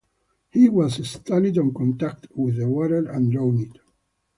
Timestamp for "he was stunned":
0.49-1.59